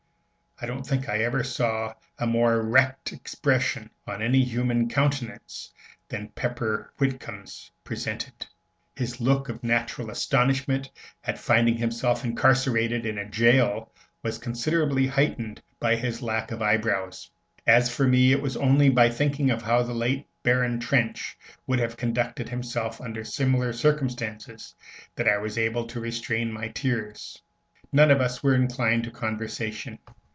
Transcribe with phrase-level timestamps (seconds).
[0.63, 5.71] I don't think I ever saw a more "wrecked" expression on any human countenance
[6.07, 8.45] than Pepper Whitcomb's presented.
[8.95, 10.91] His look of natural astonishment
[11.23, 13.91] at finding himself incarcerated in a jail
[14.21, 17.27] was considerably heightened by his lack of eyebrows.
[17.65, 21.19] As for me, it was only by thinking how the late Baron Trenck
[21.65, 24.75] would have conducted himself under similar circumstances
[25.15, 27.41] that I was able to restrain my tears.
[27.91, 29.97] None of us were inclined to conversation.